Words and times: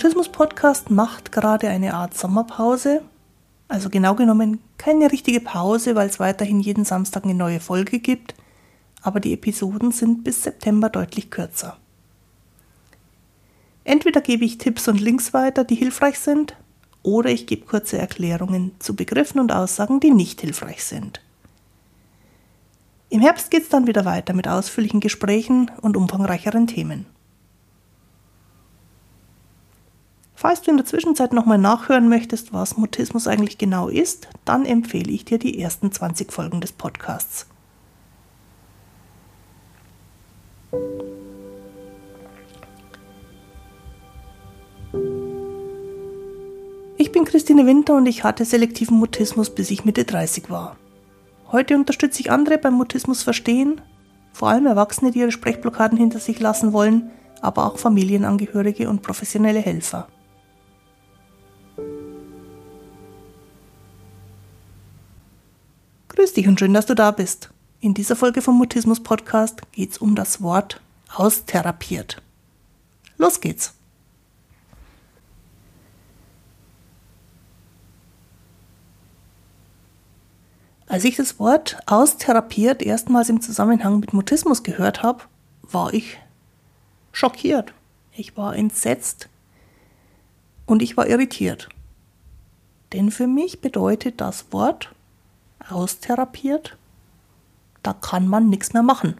Mutismus-Podcast 0.00 0.88
macht 0.88 1.30
gerade 1.30 1.68
eine 1.68 1.92
Art 1.92 2.16
Sommerpause. 2.16 3.02
Also 3.68 3.90
genau 3.90 4.14
genommen 4.14 4.58
keine 4.78 5.12
richtige 5.12 5.40
Pause, 5.40 5.94
weil 5.94 6.08
es 6.08 6.18
weiterhin 6.18 6.60
jeden 6.60 6.86
Samstag 6.86 7.24
eine 7.24 7.34
neue 7.34 7.60
Folge 7.60 7.98
gibt, 7.98 8.34
aber 9.02 9.20
die 9.20 9.34
Episoden 9.34 9.92
sind 9.92 10.24
bis 10.24 10.42
September 10.42 10.88
deutlich 10.88 11.30
kürzer. 11.30 11.76
Entweder 13.84 14.22
gebe 14.22 14.42
ich 14.46 14.56
Tipps 14.56 14.88
und 14.88 14.98
Links 14.98 15.34
weiter, 15.34 15.64
die 15.64 15.74
hilfreich 15.74 16.18
sind, 16.18 16.56
oder 17.02 17.28
ich 17.28 17.46
gebe 17.46 17.66
kurze 17.66 17.98
Erklärungen 17.98 18.72
zu 18.78 18.96
Begriffen 18.96 19.38
und 19.38 19.52
Aussagen, 19.52 20.00
die 20.00 20.12
nicht 20.12 20.40
hilfreich 20.40 20.82
sind. 20.82 21.20
Im 23.10 23.20
Herbst 23.20 23.50
geht 23.50 23.64
es 23.64 23.68
dann 23.68 23.86
wieder 23.86 24.06
weiter 24.06 24.32
mit 24.32 24.48
ausführlichen 24.48 25.00
Gesprächen 25.00 25.70
und 25.82 25.98
umfangreicheren 25.98 26.66
Themen. 26.66 27.04
Falls 30.40 30.62
du 30.62 30.70
in 30.70 30.78
der 30.78 30.86
Zwischenzeit 30.86 31.34
nochmal 31.34 31.58
nachhören 31.58 32.08
möchtest, 32.08 32.54
was 32.54 32.78
Mutismus 32.78 33.26
eigentlich 33.26 33.58
genau 33.58 33.88
ist, 33.88 34.26
dann 34.46 34.64
empfehle 34.64 35.12
ich 35.12 35.26
dir 35.26 35.38
die 35.38 35.60
ersten 35.60 35.92
20 35.92 36.32
Folgen 36.32 36.62
des 36.62 36.72
Podcasts. 36.72 37.44
Ich 46.96 47.12
bin 47.12 47.26
Christine 47.26 47.66
Winter 47.66 47.98
und 47.98 48.06
ich 48.06 48.24
hatte 48.24 48.46
selektiven 48.46 48.96
Mutismus, 48.96 49.50
bis 49.50 49.70
ich 49.70 49.84
Mitte 49.84 50.06
30 50.06 50.48
war. 50.48 50.78
Heute 51.52 51.74
unterstütze 51.74 52.22
ich 52.22 52.30
andere 52.30 52.56
beim 52.56 52.72
Mutismus 52.72 53.22
verstehen, 53.22 53.82
vor 54.32 54.48
allem 54.48 54.64
Erwachsene, 54.64 55.10
die 55.10 55.18
ihre 55.18 55.32
Sprechblockaden 55.32 55.98
hinter 55.98 56.18
sich 56.18 56.40
lassen 56.40 56.72
wollen, 56.72 57.10
aber 57.42 57.66
auch 57.66 57.76
Familienangehörige 57.76 58.88
und 58.88 59.02
professionelle 59.02 59.60
Helfer. 59.60 60.08
Grüß 66.20 66.34
dich 66.34 66.48
und 66.48 66.60
schön, 66.60 66.74
dass 66.74 66.84
du 66.84 66.94
da 66.94 67.12
bist. 67.12 67.48
In 67.80 67.94
dieser 67.94 68.14
Folge 68.14 68.42
vom 68.42 68.58
Mutismus 68.58 69.02
Podcast 69.02 69.62
geht 69.72 69.92
es 69.92 69.96
um 69.96 70.14
das 70.14 70.42
Wort 70.42 70.82
austherapiert. 71.14 72.20
Los 73.16 73.40
geht's. 73.40 73.72
Als 80.88 81.04
ich 81.04 81.16
das 81.16 81.38
Wort 81.38 81.78
austherapiert 81.86 82.82
erstmals 82.82 83.30
im 83.30 83.40
Zusammenhang 83.40 83.98
mit 83.98 84.12
Mutismus 84.12 84.62
gehört 84.62 85.02
habe, 85.02 85.24
war 85.62 85.94
ich 85.94 86.18
schockiert. 87.12 87.72
Ich 88.12 88.36
war 88.36 88.54
entsetzt 88.54 89.30
und 90.66 90.82
ich 90.82 90.98
war 90.98 91.06
irritiert. 91.06 91.70
Denn 92.92 93.10
für 93.10 93.26
mich 93.26 93.62
bedeutet 93.62 94.20
das 94.20 94.52
Wort 94.52 94.94
austherapiert, 95.68 96.76
da 97.82 97.92
kann 97.92 98.28
man 98.28 98.48
nichts 98.48 98.72
mehr 98.72 98.82
machen. 98.82 99.16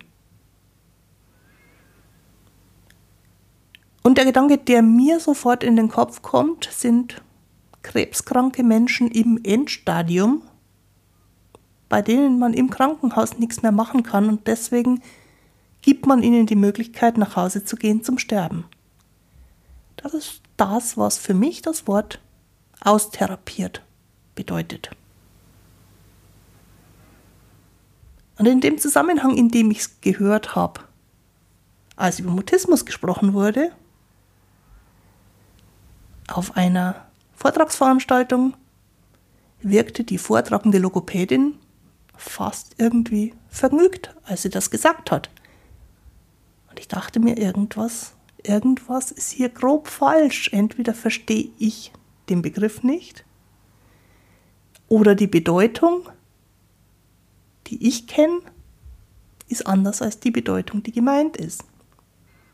Und 4.02 4.19
der 4.19 4.24
Gedanke, 4.24 4.58
der 4.58 4.82
mir 4.82 5.20
sofort 5.20 5.62
in 5.62 5.77
den 5.77 5.88
Kopf 5.88 6.22
kommt, 6.22 6.69
sind 6.72 7.22
krebskranke 7.82 8.62
Menschen 8.62 9.10
im 9.10 9.41
Endstadium, 9.42 10.42
bei 11.88 12.02
denen 12.02 12.38
man 12.38 12.54
im 12.54 12.70
Krankenhaus 12.70 13.38
nichts 13.38 13.62
mehr 13.62 13.72
machen 13.72 14.02
kann 14.02 14.28
und 14.28 14.47
deswegen 14.47 15.02
gibt 15.82 16.06
man 16.06 16.22
ihnen 16.22 16.47
die 16.47 16.56
Möglichkeit, 16.56 17.19
nach 17.19 17.36
Hause 17.36 17.65
zu 17.65 17.76
gehen 17.76 18.03
zum 18.03 18.19
Sterben. 18.19 18.65
Das 19.97 20.15
ist 20.15 20.42
das, 20.56 20.97
was 20.97 21.19
für 21.19 21.34
mich 21.34 21.62
das 21.62 21.86
Wort 21.86 22.20
austherapiert 22.81 23.82
bedeutet. 24.34 24.91
Und 28.41 28.47
in 28.47 28.62
dem 28.62 28.78
Zusammenhang, 28.78 29.37
in 29.37 29.51
dem 29.51 29.71
ich 29.71 29.81
es 29.81 30.01
gehört 30.01 30.56
habe, 30.56 30.81
als 31.97 32.21
über 32.21 32.31
Mutismus 32.31 32.87
gesprochen 32.87 33.34
wurde, 33.34 33.71
auf 36.27 36.56
einer 36.56 37.06
Vortragsveranstaltung 37.34 38.55
wirkte 39.61 40.05
die 40.05 40.17
vortragende 40.17 40.78
Logopädin 40.78 41.59
fast 42.17 42.77
irgendwie 42.78 43.34
vergnügt, 43.51 44.17
als 44.25 44.41
sie 44.41 44.49
das 44.49 44.71
gesagt 44.71 45.11
hat. 45.11 45.28
Und 46.71 46.81
ich 46.81 46.89
dachte 46.89 47.21
mir, 47.21 47.37
irgendwas, 47.37 48.15
irgendwas 48.43 49.12
ist 49.12 49.33
hier 49.33 49.51
grob 49.51 49.87
falsch. 49.87 50.49
Entweder 50.51 50.95
verstehe 50.95 51.51
ich 51.59 51.93
den 52.31 52.41
Begriff 52.41 52.83
nicht 52.84 53.22
oder 54.89 55.15
die 55.15 55.27
Bedeutung 55.27 56.09
die 57.70 57.86
ich 57.86 58.06
kenne, 58.06 58.41
ist 59.48 59.66
anders 59.66 60.03
als 60.03 60.20
die 60.20 60.31
Bedeutung, 60.31 60.82
die 60.82 60.92
gemeint 60.92 61.36
ist. 61.36 61.64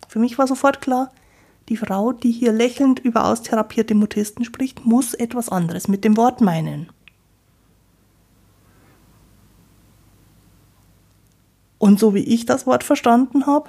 Für 0.09 0.19
mich 0.19 0.38
war 0.38 0.47
sofort 0.47 0.81
klar, 0.81 1.10
die 1.69 1.77
Frau, 1.77 2.12
die 2.12 2.31
hier 2.31 2.53
lächelnd 2.53 3.00
über 3.00 3.25
austherapierte 3.25 3.94
Mutisten 3.94 4.44
spricht, 4.44 4.84
muss 4.84 5.15
etwas 5.15 5.49
anderes 5.49 5.88
mit 5.88 6.05
dem 6.05 6.16
Wort 6.16 6.41
meinen. 6.41 6.91
Und 11.78 11.99
so 11.99 12.15
wie 12.15 12.25
ich 12.25 12.47
das 12.47 12.66
Wort 12.66 12.84
verstanden 12.84 13.47
habe, 13.47 13.69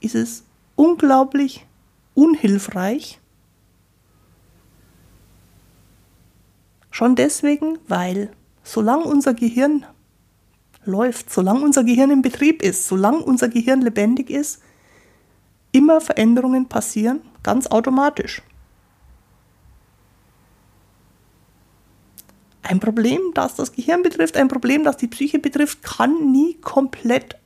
ist 0.00 0.14
es 0.14 0.44
unglaublich 0.76 1.66
unhilfreich. 2.14 3.18
Schon 6.90 7.16
deswegen, 7.16 7.78
weil 7.88 8.30
solange 8.62 9.04
unser 9.04 9.34
Gehirn 9.34 9.86
läuft, 10.88 11.30
solange 11.30 11.60
unser 11.60 11.84
Gehirn 11.84 12.10
im 12.10 12.22
Betrieb 12.22 12.62
ist, 12.62 12.88
solange 12.88 13.18
unser 13.18 13.48
Gehirn 13.48 13.82
lebendig 13.82 14.30
ist, 14.30 14.60
immer 15.70 16.00
Veränderungen 16.00 16.68
passieren, 16.68 17.20
ganz 17.42 17.66
automatisch. 17.68 18.42
Ein 22.62 22.80
Problem, 22.80 23.20
das 23.34 23.54
das 23.54 23.72
Gehirn 23.72 24.02
betrifft, 24.02 24.36
ein 24.36 24.48
Problem, 24.48 24.84
das 24.84 24.96
die 24.96 25.06
Psyche 25.06 25.38
betrifft, 25.38 25.82
kann 25.82 26.32
nie 26.32 26.54
komplett 26.60 27.38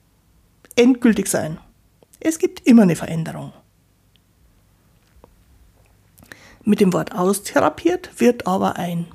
endgültig 0.75 1.29
sein. 1.29 1.59
Es 2.19 2.39
gibt 2.39 2.67
immer 2.67 2.83
eine 2.83 2.97
Veränderung. 2.97 3.53
Mit 6.65 6.81
dem 6.81 6.93
Wort 6.93 7.13
austherapiert 7.13 8.21
wird 8.21 8.47
aber 8.47 8.77
ein, 8.77 9.07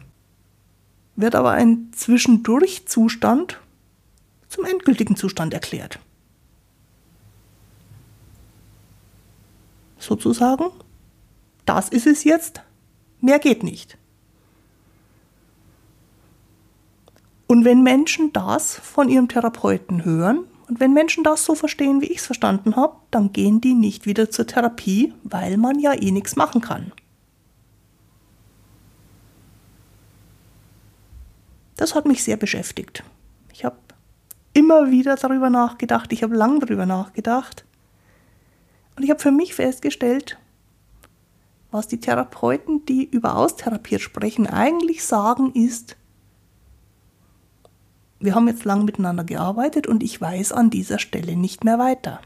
wird 1.15 1.35
aber 1.35 1.51
ein 1.51 1.91
Zwischendurchzustand 1.93 3.59
zum 4.57 4.65
endgültigen 4.65 5.15
Zustand 5.15 5.53
erklärt. 5.53 5.99
Sozusagen, 9.99 10.71
das 11.65 11.89
ist 11.89 12.07
es 12.07 12.23
jetzt, 12.23 12.61
mehr 13.21 13.37
geht 13.37 13.61
nicht. 13.61 13.99
Und 17.45 17.65
wenn 17.65 17.83
Menschen 17.83 18.33
das 18.33 18.75
von 18.75 19.09
ihrem 19.09 19.27
Therapeuten 19.27 20.03
hören 20.03 20.45
und 20.67 20.79
wenn 20.79 20.93
Menschen 20.93 21.23
das 21.23 21.45
so 21.45 21.53
verstehen, 21.53 22.01
wie 22.01 22.07
ich 22.07 22.17
es 22.17 22.25
verstanden 22.25 22.75
habe, 22.75 22.95
dann 23.11 23.33
gehen 23.33 23.61
die 23.61 23.75
nicht 23.75 24.07
wieder 24.07 24.31
zur 24.31 24.47
Therapie, 24.47 25.13
weil 25.23 25.57
man 25.57 25.77
ja 25.77 25.93
eh 25.93 26.09
nichts 26.09 26.35
machen 26.35 26.61
kann. 26.61 26.91
Das 31.75 31.93
hat 31.93 32.07
mich 32.07 32.23
sehr 32.23 32.37
beschäftigt. 32.37 33.03
Ich 33.53 33.63
habe 33.63 33.77
immer 34.57 34.89
wieder 34.89 35.15
darüber 35.15 35.51
nachgedacht, 35.51 36.11
ich 36.11 36.23
habe 36.23 36.35
lang 36.35 36.59
darüber 36.59 36.87
nachgedacht. 36.87 37.63
Und 38.95 39.03
ich 39.03 39.11
habe 39.11 39.19
für 39.19 39.31
mich 39.31 39.53
festgestellt, 39.53 40.39
was 41.69 41.87
die 41.87 41.99
Therapeuten, 41.99 42.83
die 42.85 43.05
über 43.05 43.35
Austherapiert 43.35 44.01
sprechen, 44.01 44.47
eigentlich 44.47 45.05
sagen, 45.05 45.51
ist, 45.53 45.95
wir 48.19 48.33
haben 48.33 48.47
jetzt 48.47 48.65
lang 48.65 48.83
miteinander 48.83 49.23
gearbeitet 49.23 49.85
und 49.85 50.01
ich 50.01 50.19
weiß 50.19 50.53
an 50.53 50.71
dieser 50.71 50.97
Stelle 50.97 51.35
nicht 51.35 51.63
mehr 51.63 51.77
weiter. 51.77 52.19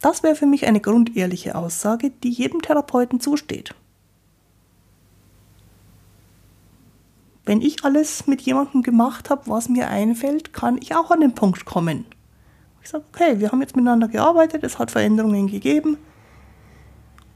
Das 0.00 0.24
wäre 0.24 0.34
für 0.34 0.46
mich 0.46 0.66
eine 0.66 0.80
grundehrliche 0.80 1.54
Aussage, 1.54 2.10
die 2.10 2.30
jedem 2.30 2.60
Therapeuten 2.60 3.20
zusteht. 3.20 3.74
Wenn 7.50 7.62
ich 7.62 7.84
alles 7.84 8.28
mit 8.28 8.42
jemandem 8.42 8.82
gemacht 8.82 9.28
habe, 9.28 9.48
was 9.48 9.68
mir 9.68 9.88
einfällt, 9.88 10.52
kann 10.52 10.78
ich 10.78 10.94
auch 10.94 11.10
an 11.10 11.18
den 11.18 11.34
Punkt 11.34 11.64
kommen. 11.64 12.04
Ich 12.80 12.90
sage, 12.90 13.02
okay, 13.12 13.40
wir 13.40 13.50
haben 13.50 13.60
jetzt 13.60 13.74
miteinander 13.74 14.06
gearbeitet, 14.06 14.62
es 14.62 14.78
hat 14.78 14.92
Veränderungen 14.92 15.48
gegeben. 15.48 15.98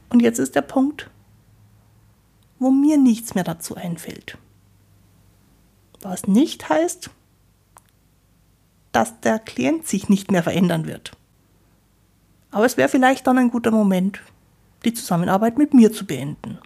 Und 0.07 0.21
jetzt 0.21 0.39
ist 0.39 0.55
der 0.55 0.61
Punkt, 0.61 1.09
wo 2.59 2.71
mir 2.71 2.97
nichts 2.97 3.35
mehr 3.35 3.43
dazu 3.43 3.75
einfällt. 3.75 4.37
Was 5.99 6.27
nicht 6.27 6.69
heißt, 6.69 7.09
dass 8.93 9.19
der 9.19 9.37
Klient 9.37 9.85
sich 9.85 10.07
nicht 10.07 10.31
mehr 10.31 10.43
verändern 10.43 10.85
wird. 10.85 11.11
Aber 12.51 12.65
es 12.65 12.77
wäre 12.77 12.87
vielleicht 12.87 13.27
dann 13.27 13.37
ein 13.37 13.51
guter 13.51 13.71
Moment, 13.71 14.21
die 14.85 14.93
Zusammenarbeit 14.93 15.57
mit 15.57 15.73
mir 15.73 15.91
zu 15.91 16.05
beenden. 16.05 16.59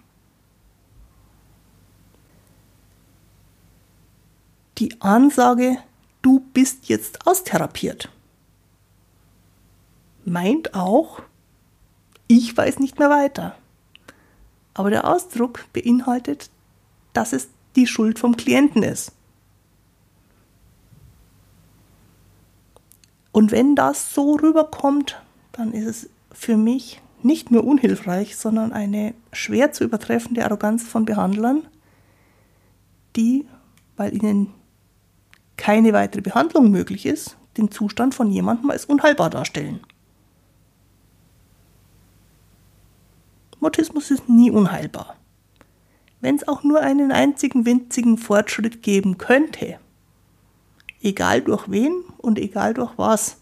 Die 4.80 4.98
Ansage, 5.02 5.76
du 6.22 6.40
bist 6.54 6.88
jetzt 6.88 7.26
austherapiert, 7.26 8.08
meint 10.24 10.74
auch, 10.74 11.20
ich 12.28 12.56
weiß 12.56 12.78
nicht 12.78 12.98
mehr 12.98 13.10
weiter. 13.10 13.54
Aber 14.72 14.88
der 14.88 15.06
Ausdruck 15.06 15.66
beinhaltet, 15.74 16.48
dass 17.12 17.34
es 17.34 17.48
die 17.76 17.86
Schuld 17.86 18.18
vom 18.18 18.36
Klienten 18.38 18.82
ist. 18.82 19.12
Und 23.32 23.50
wenn 23.50 23.74
das 23.74 24.14
so 24.14 24.36
rüberkommt, 24.36 25.20
dann 25.52 25.72
ist 25.72 25.86
es 25.86 26.10
für 26.32 26.56
mich 26.56 27.02
nicht 27.22 27.50
nur 27.50 27.64
unhilfreich, 27.64 28.38
sondern 28.38 28.72
eine 28.72 29.12
schwer 29.30 29.72
zu 29.72 29.84
übertreffende 29.84 30.42
Arroganz 30.42 30.84
von 30.84 31.04
Behandlern, 31.04 31.66
die, 33.14 33.46
weil 33.96 34.16
ihnen 34.16 34.54
keine 35.60 35.92
weitere 35.92 36.22
Behandlung 36.22 36.70
möglich 36.70 37.04
ist, 37.04 37.36
den 37.58 37.70
Zustand 37.70 38.14
von 38.14 38.30
jemandem 38.30 38.70
als 38.70 38.86
unheilbar 38.86 39.28
darstellen. 39.28 39.80
Mutismus 43.60 44.10
ist 44.10 44.26
nie 44.26 44.50
unheilbar. 44.50 45.16
Wenn 46.22 46.36
es 46.36 46.48
auch 46.48 46.62
nur 46.62 46.80
einen 46.80 47.12
einzigen 47.12 47.66
winzigen 47.66 48.16
Fortschritt 48.16 48.82
geben 48.82 49.18
könnte, 49.18 49.78
egal 51.02 51.42
durch 51.42 51.70
wen 51.70 51.92
und 52.16 52.38
egal 52.38 52.72
durch 52.72 52.92
was, 52.96 53.36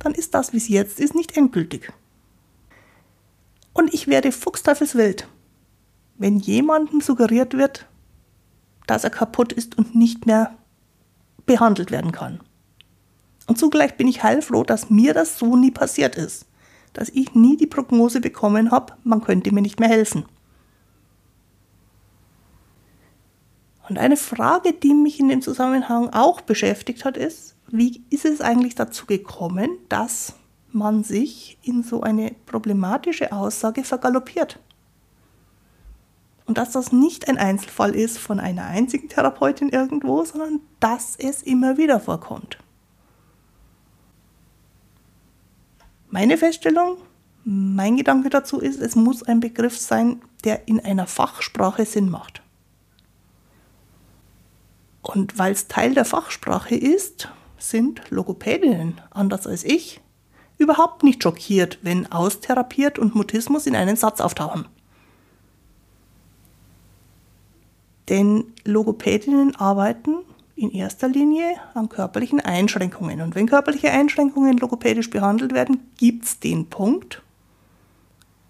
dann 0.00 0.12
ist 0.12 0.34
das, 0.34 0.52
wie 0.52 0.58
es 0.58 0.68
jetzt 0.68 1.00
ist, 1.00 1.14
nicht 1.14 1.34
endgültig. 1.34 1.94
Und 3.72 3.94
ich 3.94 4.06
werde 4.06 4.32
fuchsteufelswild, 4.32 5.28
wenn 6.18 6.38
jemandem 6.38 7.00
suggeriert 7.00 7.54
wird, 7.54 7.86
dass 8.86 9.02
er 9.02 9.10
kaputt 9.10 9.54
ist 9.54 9.78
und 9.78 9.94
nicht 9.94 10.26
mehr 10.26 10.58
behandelt 11.46 11.90
werden 11.90 12.12
kann. 12.12 12.40
Und 13.46 13.58
zugleich 13.58 13.96
bin 13.96 14.08
ich 14.08 14.22
heilfroh, 14.22 14.62
dass 14.62 14.90
mir 14.90 15.14
das 15.14 15.38
so 15.38 15.56
nie 15.56 15.70
passiert 15.70 16.16
ist 16.16 16.46
dass 16.94 17.10
ich 17.10 17.34
nie 17.34 17.58
die 17.58 17.66
Prognose 17.66 18.20
bekommen 18.20 18.70
habe, 18.70 18.94
man 19.04 19.20
könnte 19.20 19.52
mir 19.52 19.60
nicht 19.60 19.78
mehr 19.78 19.90
helfen. 19.90 20.24
Und 23.86 23.98
eine 23.98 24.16
Frage, 24.16 24.72
die 24.72 24.94
mich 24.94 25.20
in 25.20 25.28
dem 25.28 25.42
Zusammenhang 25.42 26.08
auch 26.08 26.40
beschäftigt 26.40 27.04
hat, 27.04 27.18
ist, 27.18 27.54
wie 27.66 28.02
ist 28.08 28.24
es 28.24 28.40
eigentlich 28.40 28.74
dazu 28.74 29.04
gekommen, 29.04 29.76
dass 29.90 30.34
man 30.72 31.04
sich 31.04 31.58
in 31.62 31.82
so 31.82 32.00
eine 32.00 32.34
problematische 32.46 33.30
Aussage 33.32 33.84
vergaloppiert? 33.84 34.58
Und 36.46 36.58
dass 36.58 36.72
das 36.72 36.92
nicht 36.92 37.28
ein 37.28 37.38
Einzelfall 37.38 37.94
ist 37.94 38.18
von 38.18 38.38
einer 38.38 38.64
einzigen 38.64 39.08
Therapeutin 39.08 39.70
irgendwo, 39.70 40.24
sondern 40.24 40.60
dass 40.78 41.16
es 41.16 41.42
immer 41.42 41.78
wieder 41.78 42.00
vorkommt. 42.00 42.58
Meine 46.10 46.36
Feststellung, 46.36 46.98
mein 47.44 47.96
Gedanke 47.96 48.30
dazu 48.30 48.60
ist, 48.60 48.80
es 48.80 48.94
muss 48.94 49.22
ein 49.22 49.40
Begriff 49.40 49.78
sein, 49.78 50.22
der 50.44 50.68
in 50.68 50.80
einer 50.80 51.06
Fachsprache 51.06 51.84
Sinn 51.86 52.10
macht. 52.10 52.42
Und 55.02 55.38
weil 55.38 55.52
es 55.52 55.68
Teil 55.68 55.94
der 55.94 56.04
Fachsprache 56.04 56.74
ist, 56.74 57.28
sind 57.58 58.10
Logopädinnen, 58.10 59.00
anders 59.10 59.46
als 59.46 59.64
ich, 59.64 60.00
überhaupt 60.56 61.02
nicht 61.02 61.22
schockiert, 61.22 61.78
wenn 61.82 62.10
Austherapiert 62.10 62.98
und 62.98 63.14
Mutismus 63.14 63.66
in 63.66 63.76
einen 63.76 63.96
Satz 63.96 64.20
auftauchen. 64.20 64.66
Denn 68.08 68.52
Logopädinnen 68.64 69.56
arbeiten 69.56 70.16
in 70.56 70.70
erster 70.70 71.08
Linie 71.08 71.56
an 71.74 71.88
körperlichen 71.88 72.40
Einschränkungen. 72.40 73.20
Und 73.20 73.34
wenn 73.34 73.46
körperliche 73.46 73.90
Einschränkungen 73.90 74.58
logopädisch 74.58 75.10
behandelt 75.10 75.52
werden, 75.52 75.90
gibt 75.96 76.24
es 76.24 76.40
den 76.40 76.68
Punkt, 76.68 77.22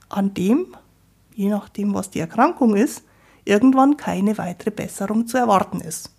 an 0.09 0.35
dem, 0.35 0.77
je 1.35 1.49
nachdem, 1.49 1.95
was 1.95 2.11
die 2.11 2.21
Erkrankung 2.21 2.77
ist, 2.77 3.05
irgendwann 3.45 3.97
keine 3.97 4.39
weitere 4.39 4.71
Besserung 4.71 5.27
zu 5.27 5.39
erwarten 5.39 5.81
ist. 5.81 6.11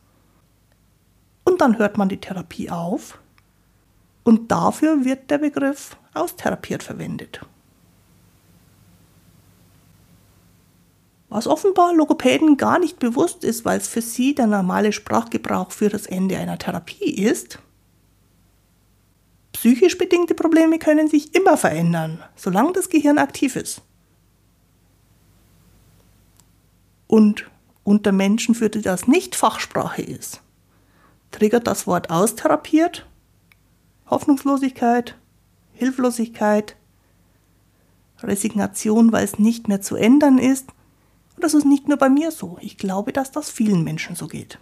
Und 1.43 1.61
dann 1.61 1.77
hört 1.77 1.97
man 1.97 2.09
die 2.09 2.19
Therapie 2.19 2.69
auf 2.69 3.19
und 4.23 4.51
dafür 4.51 5.05
wird 5.05 5.29
der 5.29 5.37
Begriff 5.37 5.97
austherapiert 6.13 6.83
verwendet. 6.83 7.41
Was 11.35 11.47
offenbar 11.47 11.93
Logopäden 11.93 12.55
gar 12.55 12.79
nicht 12.79 12.97
bewusst 12.97 13.43
ist, 13.43 13.65
weil 13.65 13.77
es 13.77 13.89
für 13.89 14.01
sie 14.01 14.33
der 14.33 14.47
normale 14.47 14.93
Sprachgebrauch 14.93 15.69
für 15.71 15.89
das 15.89 16.05
Ende 16.05 16.37
einer 16.37 16.57
Therapie 16.57 17.13
ist. 17.13 17.59
Psychisch 19.51 19.97
bedingte 19.97 20.33
Probleme 20.33 20.79
können 20.79 21.09
sich 21.09 21.35
immer 21.35 21.57
verändern, 21.57 22.23
solange 22.37 22.71
das 22.71 22.87
Gehirn 22.87 23.17
aktiv 23.17 23.57
ist. 23.57 23.81
Und 27.05 27.51
unter 27.83 28.13
Menschen, 28.13 28.55
für 28.55 28.69
die 28.69 28.81
das 28.81 29.05
nicht 29.05 29.35
Fachsprache 29.35 30.03
ist, 30.03 30.39
triggert 31.31 31.67
das 31.67 31.85
Wort 31.85 32.11
austherapiert 32.11 33.05
Hoffnungslosigkeit, 34.09 35.17
Hilflosigkeit, 35.73 36.77
Resignation, 38.23 39.11
weil 39.11 39.25
es 39.25 39.37
nicht 39.37 39.67
mehr 39.67 39.81
zu 39.81 39.97
ändern 39.97 40.37
ist 40.37 40.71
und 41.35 41.43
das 41.43 41.53
ist 41.53 41.65
nicht 41.65 41.87
nur 41.87 41.97
bei 41.97 42.09
mir 42.09 42.31
so. 42.31 42.57
Ich 42.61 42.77
glaube, 42.77 43.11
dass 43.11 43.31
das 43.31 43.49
vielen 43.49 43.83
Menschen 43.83 44.15
so 44.15 44.27
geht. 44.27 44.59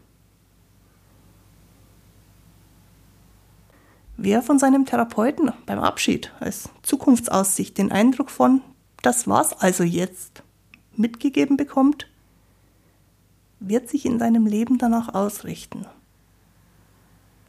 Wer 4.17 4.41
von 4.41 4.59
seinem 4.59 4.85
Therapeuten 4.85 5.51
beim 5.65 5.79
Abschied 5.79 6.31
als 6.39 6.69
Zukunftsaussicht 6.83 7.77
den 7.77 7.91
Eindruck 7.91 8.29
von, 8.29 8.61
das 9.01 9.27
war's 9.27 9.53
also 9.53 9.83
jetzt, 9.83 10.43
mitgegeben 10.95 11.57
bekommt, 11.57 12.07
wird 13.59 13.89
sich 13.89 14.05
in 14.05 14.19
seinem 14.19 14.45
Leben 14.45 14.77
danach 14.77 15.13
ausrichten. 15.13 15.85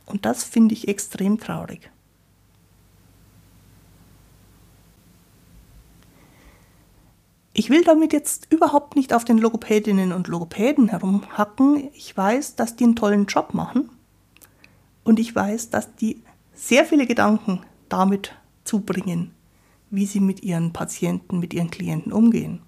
Und 0.06 0.24
das 0.24 0.44
finde 0.44 0.74
ich 0.74 0.88
extrem 0.88 1.38
traurig. 1.38 1.90
Ich 7.56 7.70
will 7.70 7.84
damit 7.84 8.12
jetzt 8.12 8.52
überhaupt 8.52 8.96
nicht 8.96 9.14
auf 9.14 9.24
den 9.24 9.38
Logopädinnen 9.38 10.12
und 10.12 10.26
Logopäden 10.26 10.88
herumhacken. 10.88 11.88
Ich 11.94 12.14
weiß, 12.16 12.56
dass 12.56 12.74
die 12.74 12.82
einen 12.82 12.96
tollen 12.96 13.26
Job 13.26 13.54
machen 13.54 13.90
und 15.04 15.20
ich 15.20 15.36
weiß, 15.36 15.70
dass 15.70 15.94
die 15.94 16.20
sehr 16.52 16.84
viele 16.84 17.06
Gedanken 17.06 17.60
damit 17.88 18.34
zubringen, 18.64 19.32
wie 19.90 20.04
sie 20.04 20.18
mit 20.18 20.42
ihren 20.42 20.72
Patienten, 20.72 21.38
mit 21.38 21.54
ihren 21.54 21.70
Klienten 21.70 22.12
umgehen. 22.12 22.60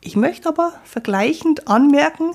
Ich 0.00 0.16
möchte 0.16 0.48
aber 0.48 0.72
vergleichend 0.84 1.68
anmerken, 1.68 2.30